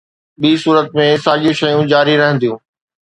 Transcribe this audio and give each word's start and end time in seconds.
ٻي 0.41 0.51
صورت 0.63 0.87
۾، 0.99 1.05
ساڳيون 1.25 1.55
شيون 1.59 1.85
جاري 1.93 2.13
رهنديون. 2.21 2.57